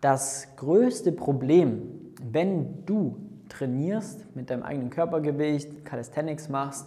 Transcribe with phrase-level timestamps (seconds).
[0.00, 3.16] Das größte Problem, wenn du
[3.48, 6.86] trainierst mit deinem eigenen Körpergewicht, Calisthenics machst,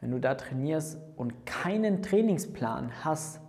[0.00, 3.40] wenn du da trainierst und keinen Trainingsplan hast,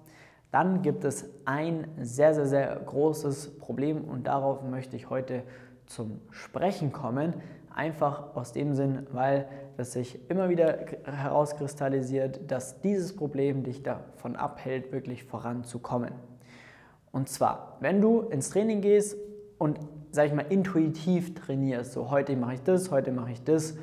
[0.51, 5.43] dann gibt es ein sehr, sehr, sehr großes Problem und darauf möchte ich heute
[5.85, 7.33] zum Sprechen kommen.
[7.73, 9.47] Einfach aus dem Sinn, weil
[9.77, 16.13] es sich immer wieder herauskristallisiert, dass dieses Problem dich davon abhält, wirklich voranzukommen.
[17.13, 19.17] Und zwar, wenn du ins Training gehst
[19.57, 19.79] und,
[20.11, 23.77] sag ich mal, intuitiv trainierst, so heute mache ich das, heute mache ich das,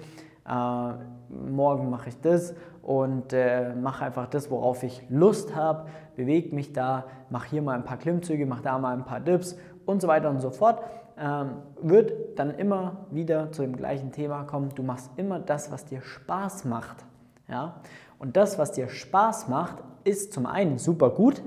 [0.47, 0.93] äh,
[1.29, 6.75] morgen mache ich das und äh, mache einfach das, worauf ich Lust habe, bewege mich
[6.75, 10.09] da, mache hier mal ein paar Klimmzüge, mache da mal ein paar Dips und so
[10.09, 10.83] weiter und so fort
[11.21, 14.71] ähm, wird dann immer wieder zu dem gleichen Thema kommen.
[14.75, 17.05] Du machst immer das, was dir Spaß macht.
[17.47, 17.83] Ja?
[18.19, 21.43] Und das, was dir Spaß macht, ist zum einen super gut,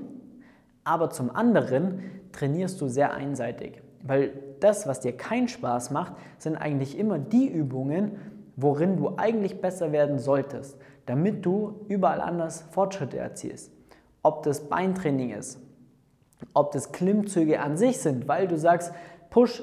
[0.84, 2.02] aber zum anderen
[2.32, 3.82] trainierst du sehr einseitig.
[4.02, 8.12] Weil das, was dir keinen Spaß macht, sind eigentlich immer die Übungen,
[8.56, 13.72] worin du eigentlich besser werden solltest, damit du überall anders Fortschritte erzielst.
[14.22, 15.58] Ob das Beintraining ist,
[16.52, 18.92] ob das Klimmzüge an sich sind, weil du sagst,
[19.30, 19.62] Push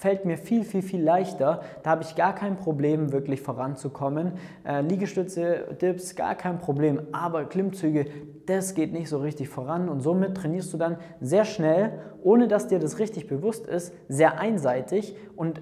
[0.00, 1.60] fällt mir viel, viel, viel leichter.
[1.82, 4.32] Da habe ich gar kein Problem, wirklich voranzukommen.
[4.64, 7.02] Äh, Liegestütze, Dips, gar kein Problem.
[7.12, 8.06] Aber Klimmzüge,
[8.46, 9.90] das geht nicht so richtig voran.
[9.90, 14.40] Und somit trainierst du dann sehr schnell, ohne dass dir das richtig bewusst ist, sehr
[14.40, 15.60] einseitig und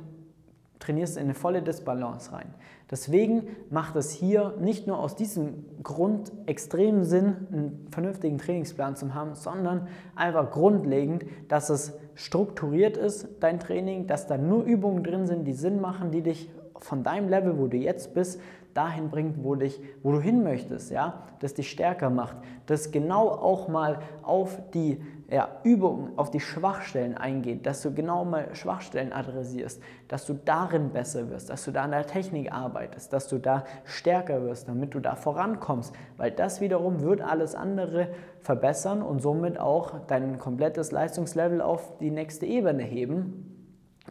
[0.78, 2.54] trainierst in eine volle Disbalance rein.
[2.90, 9.14] Deswegen macht es hier nicht nur aus diesem Grund extrem Sinn, einen vernünftigen Trainingsplan zu
[9.14, 15.26] haben, sondern einfach grundlegend, dass es strukturiert ist, dein Training, dass da nur Übungen drin
[15.26, 18.40] sind, die Sinn machen, die dich von deinem Level, wo du jetzt bist,
[18.72, 23.28] dahin bringt, wo, dich, wo du hin möchtest, ja, das dich stärker macht, das genau
[23.28, 29.12] auch mal auf die ja, Übungen, auf die Schwachstellen eingeht, dass du genau mal Schwachstellen
[29.12, 33.38] adressierst, dass du darin besser wirst, dass du da an der Technik arbeitest, dass du
[33.38, 38.08] da stärker wirst, damit du da vorankommst, weil das wiederum wird alles andere
[38.40, 43.54] verbessern und somit auch dein komplettes Leistungslevel auf die nächste Ebene heben.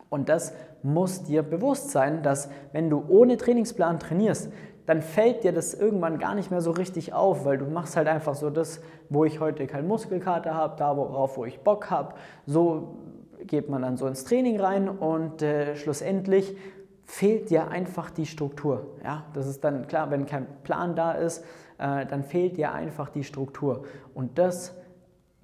[0.10, 4.52] Und das muss dir bewusst sein, dass wenn du ohne Trainingsplan trainierst,
[4.88, 8.08] dann fällt dir das irgendwann gar nicht mehr so richtig auf, weil du machst halt
[8.08, 12.16] einfach so das, wo ich heute keinen Muskelkater habe, da worauf wo ich Bock habe.
[12.46, 12.98] So
[13.46, 16.56] geht man dann so ins Training rein und äh, schlussendlich
[17.04, 18.88] fehlt dir einfach die Struktur.
[19.04, 21.44] Ja, das ist dann klar, wenn kein Plan da ist,
[21.78, 23.84] äh, dann fehlt dir einfach die Struktur.
[24.14, 24.74] Und das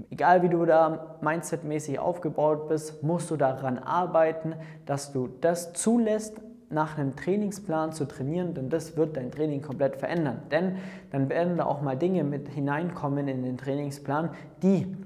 [0.10, 4.56] Egal wie du da mindsetmäßig aufgebaut bist, musst du daran arbeiten,
[4.86, 6.42] dass du das zulässt,
[6.74, 10.42] nach einem Trainingsplan zu trainieren, denn das wird dein Training komplett verändern.
[10.52, 10.78] Denn
[11.12, 14.98] dann werden da auch mal Dinge mit hineinkommen in den Trainingsplan, die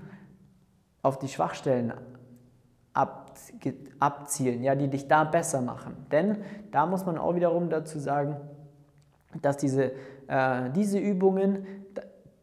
[1.02, 1.94] auf die Schwachstellen
[4.00, 5.96] abzielen, ja, die dich da besser machen.
[6.12, 6.38] Denn
[6.72, 8.38] da muss man auch wiederum dazu sagen,
[9.42, 9.92] dass diese,
[10.28, 11.66] äh, diese Übungen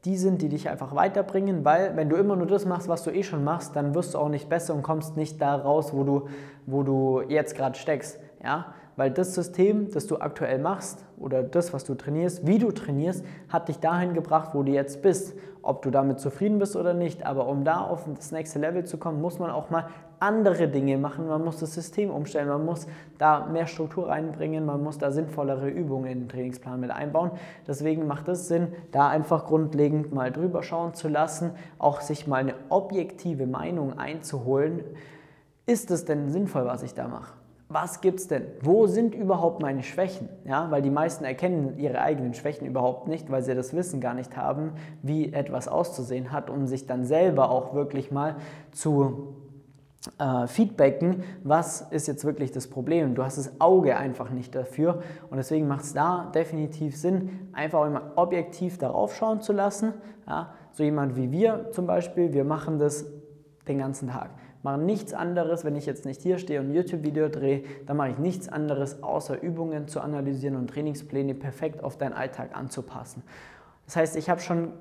[0.05, 3.11] die sind, die dich einfach weiterbringen, weil wenn du immer nur das machst, was du
[3.11, 6.05] eh schon machst, dann wirst du auch nicht besser und kommst nicht da raus, wo
[6.05, 6.29] du,
[6.67, 8.21] wo du jetzt gerade steckst.
[8.43, 8.75] Ja?
[8.97, 13.25] Weil das System, das du aktuell machst oder das, was du trainierst, wie du trainierst,
[13.49, 15.35] hat dich dahin gebracht, wo du jetzt bist.
[15.63, 17.25] Ob du damit zufrieden bist oder nicht.
[17.25, 19.89] Aber um da auf das nächste Level zu kommen, muss man auch mal
[20.21, 21.27] andere Dinge machen.
[21.27, 22.87] Man muss das System umstellen, man muss
[23.19, 27.33] da mehr Struktur reinbringen, man muss da sinnvollere Übungen in den Trainingsplan mit einbauen.
[27.67, 32.37] Deswegen macht es Sinn, da einfach grundlegend mal drüber schauen zu lassen, auch sich mal
[32.37, 34.85] eine objektive Meinung einzuholen.
[35.67, 37.33] Ist es denn sinnvoll, was ich da mache?
[37.75, 38.47] Was gibt es denn?
[38.63, 40.29] Wo sind überhaupt meine Schwächen?
[40.45, 44.15] Ja, weil die meisten erkennen ihre eigenen Schwächen überhaupt nicht, weil sie das Wissen gar
[44.15, 48.37] nicht haben, wie etwas auszusehen hat, um sich dann selber auch wirklich mal
[48.71, 49.35] zu
[50.21, 53.17] äh, feedbacken, was ist jetzt wirklich das Problem.
[53.17, 57.85] Du hast das Auge einfach nicht dafür und deswegen macht es da definitiv Sinn, einfach
[57.87, 59.95] immer objektiv darauf schauen zu lassen.
[60.29, 63.05] Ja, so jemand wie wir zum Beispiel, wir machen das
[63.67, 64.31] den ganzen Tag
[64.65, 68.11] mache nichts anderes, wenn ich jetzt nicht hier stehe und ein YouTube-Video drehe, dann mache
[68.11, 73.23] ich nichts anderes, außer Übungen zu analysieren und Trainingspläne perfekt auf deinen Alltag anzupassen.
[73.85, 74.73] Das heißt, ich habe schon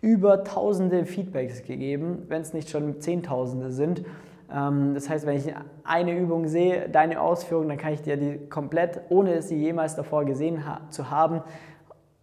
[0.00, 4.02] über tausende Feedbacks gegeben, wenn es nicht schon zehntausende sind.
[4.52, 5.54] Ähm, das heißt, wenn ich
[5.84, 10.24] eine Übung sehe, deine Ausführung, dann kann ich dir die komplett, ohne sie jemals davor
[10.24, 11.42] gesehen zu haben,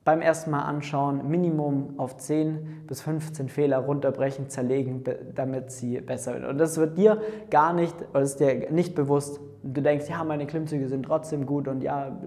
[0.06, 5.04] beim ersten Mal anschauen, Minimum auf 10 bis 15 Fehler runterbrechen, zerlegen,
[5.34, 6.46] damit sie besser wird.
[6.46, 9.42] Und das wird dir gar nicht, oder ist dir nicht bewusst.
[9.63, 12.22] Du denkst, ja, meine Klimmzüge sind trotzdem gut und ja,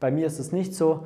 [0.00, 1.04] bei mir ist es nicht so.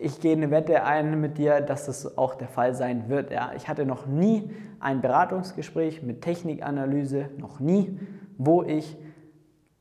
[0.00, 3.32] ich gehe eine Wette ein mit dir, dass das auch der Fall sein wird.
[3.32, 3.52] Ja.
[3.56, 7.98] Ich hatte noch nie ein Beratungsgespräch mit Technikanalyse, noch nie,
[8.38, 8.96] wo ich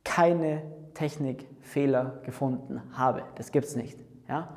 [0.04, 0.64] keine
[0.96, 3.22] Technikfehler gefunden habe.
[3.36, 4.00] Das gibt es nicht.
[4.34, 4.48] Ja.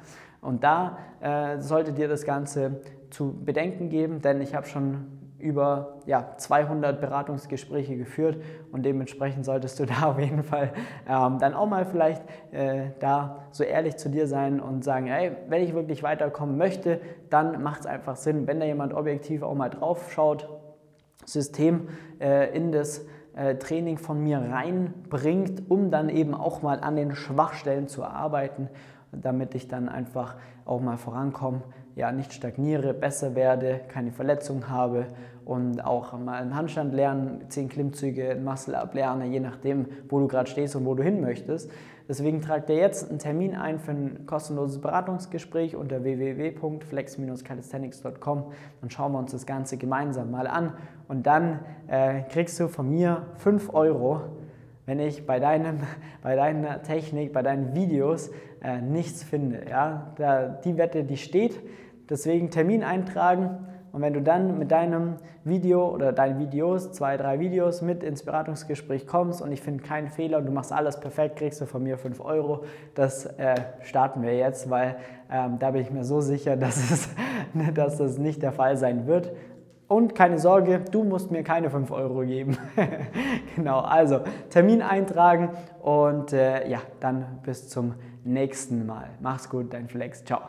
[0.40, 2.81] Und da äh, sollte dir das Ganze
[3.11, 5.05] zu bedenken geben, denn ich habe schon
[5.38, 8.43] über ja, 200 Beratungsgespräche geführt
[8.73, 10.73] und dementsprechend solltest du da auf jeden Fall
[11.06, 15.32] ähm, dann auch mal vielleicht äh, da so ehrlich zu dir sein und sagen, ey,
[15.49, 19.55] wenn ich wirklich weiterkommen möchte, dann macht es einfach Sinn, wenn da jemand objektiv auch
[19.55, 20.49] mal drauf schaut,
[21.26, 21.88] System
[22.19, 27.14] äh, in das äh, Training von mir reinbringt, um dann eben auch mal an den
[27.14, 28.70] Schwachstellen zu arbeiten,
[29.12, 31.62] damit ich dann einfach auch mal vorankomme,
[31.94, 35.06] ja, nicht stagniere, besser werde, keine Verletzung habe
[35.47, 40.50] und auch mal einen Handstand lernen, zehn Klimmzüge, ein Muscle-Up je nachdem, wo du gerade
[40.50, 41.70] stehst und wo du hin möchtest.
[42.08, 48.44] Deswegen trag dir jetzt einen Termin ein für ein kostenloses Beratungsgespräch unter www.flex-calisthenics.com.
[48.81, 50.75] Dann schauen wir uns das Ganze gemeinsam mal an
[51.09, 54.20] und dann äh, kriegst du von mir 5 Euro
[54.87, 55.81] wenn ich bei, deinem,
[56.23, 58.31] bei deiner Technik, bei deinen Videos
[58.62, 59.67] äh, nichts finde.
[59.69, 60.12] Ja?
[60.17, 61.61] Da, die Wette, die steht.
[62.09, 63.67] Deswegen Termin eintragen
[63.97, 68.25] und wenn du dann mit deinem Video oder deinen Videos, zwei, drei Videos mit ins
[68.25, 71.83] Beratungsgespräch kommst und ich finde keinen Fehler und du machst alles perfekt, kriegst du von
[71.83, 72.65] mir 5 Euro.
[72.94, 74.97] Das äh, starten wir jetzt, weil
[75.33, 77.09] ähm, da bin ich mir so sicher, dass, es,
[77.75, 79.33] dass das nicht der Fall sein wird.
[79.88, 82.59] Und keine Sorge, du musst mir keine 5 Euro geben.
[83.56, 85.50] genau, also Termin eintragen
[85.81, 87.94] und äh, ja, dann bis zum
[88.25, 89.11] nächsten Mal.
[89.21, 90.25] Mach's gut, dein Flex.
[90.25, 90.41] Ciao.